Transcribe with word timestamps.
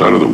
Out 0.00 0.14
of 0.14 0.20
the 0.20 0.31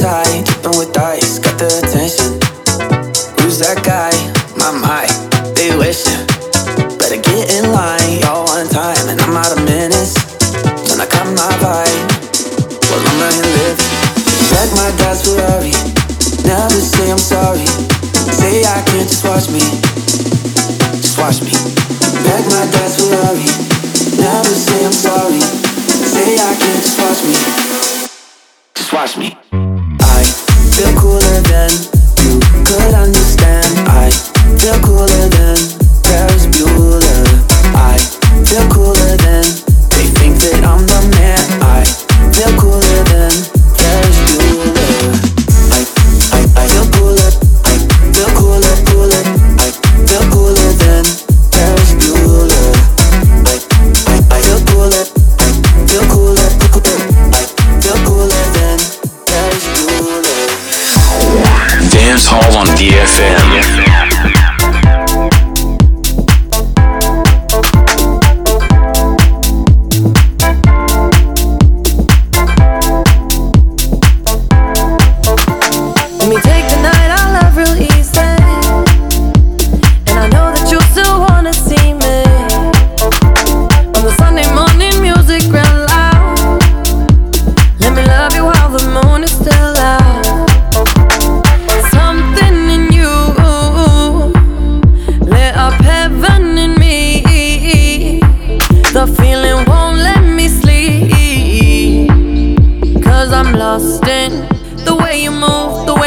feel 0.00 0.49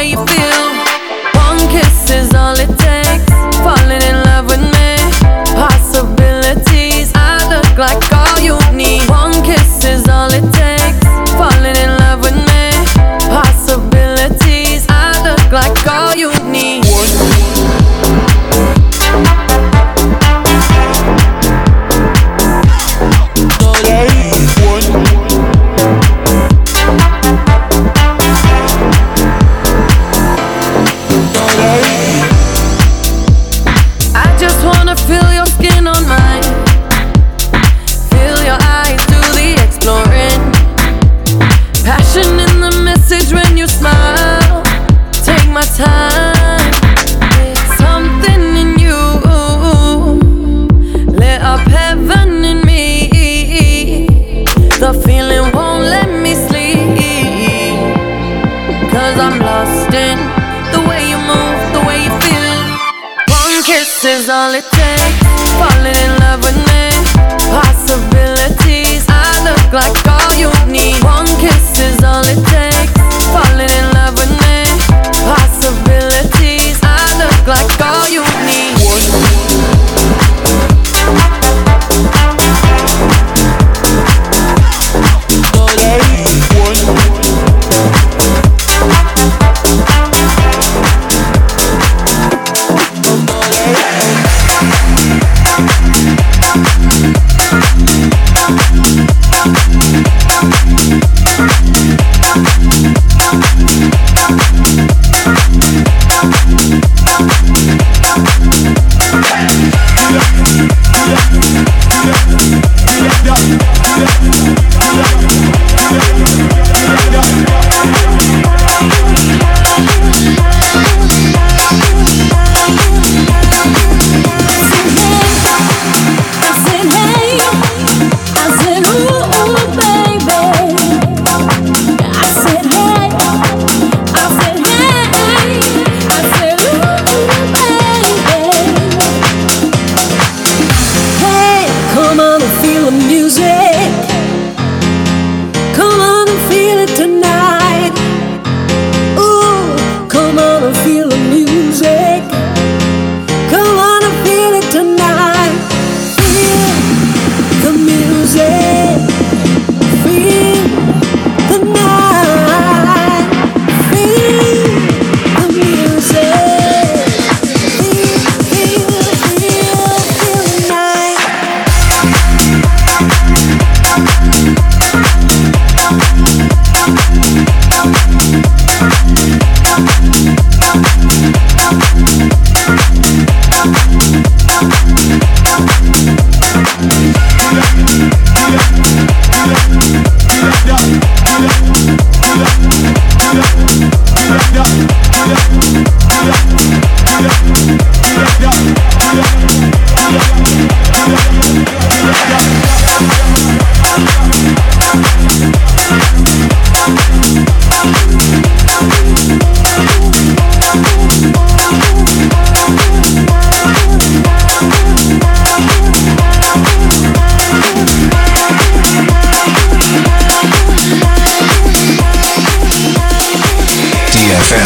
you 0.03 0.25
feel. 0.25 0.52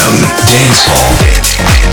DFM 0.07 0.45
Dance 0.47 0.83
Hall. 0.87 1.86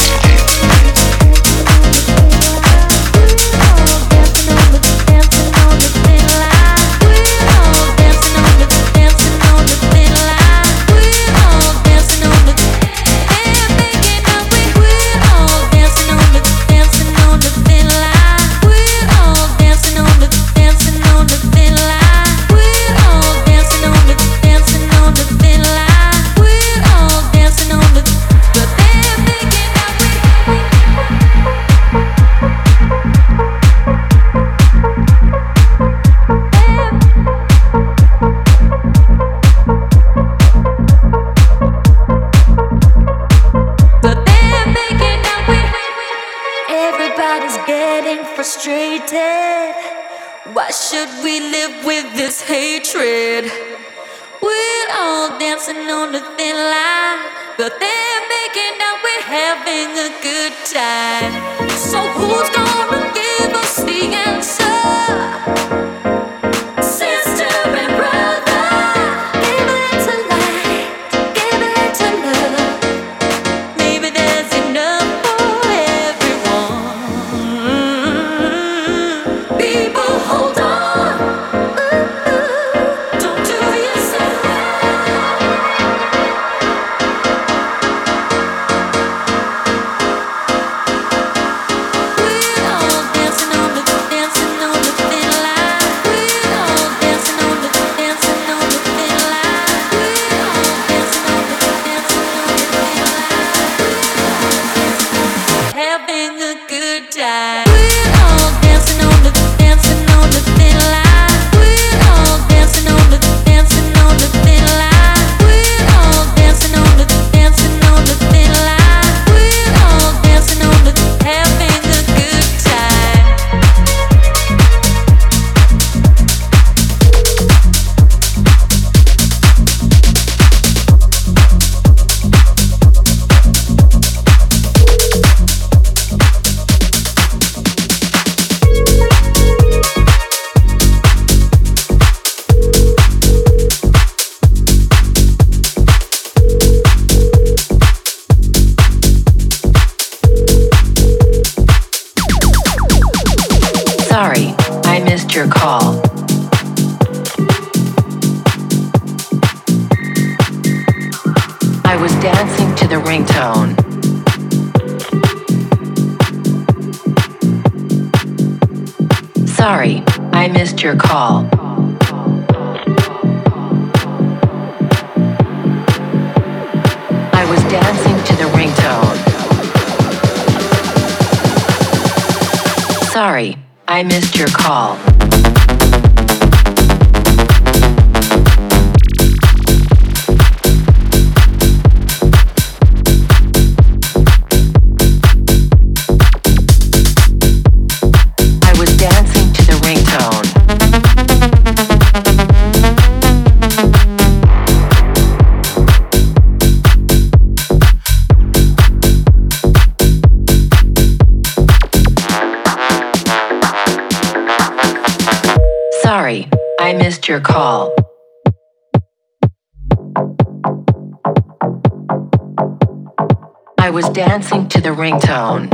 I 223.85 223.91
was 223.91 224.09
dancing 224.09 224.67
to 224.71 224.81
the 224.81 224.89
ringtone. 224.89 225.69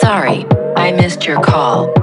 Sorry, 0.00 0.44
I 0.76 0.90
missed 0.90 1.26
your 1.26 1.40
call. 1.40 1.94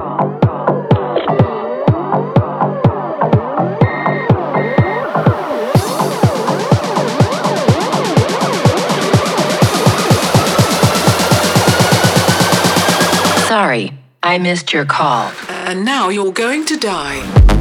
Sorry, 13.46 13.92
I 14.22 14.38
missed 14.38 14.72
your 14.72 14.86
call. 14.86 15.30
And 15.66 15.84
now 15.84 16.08
you're 16.08 16.32
going 16.32 16.64
to 16.64 16.78
die. 16.78 17.51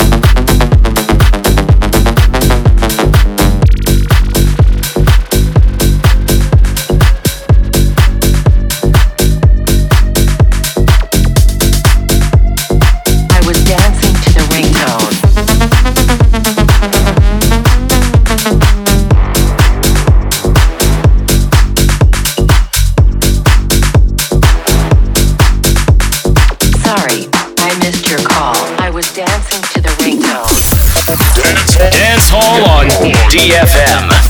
DFM. 33.42 34.21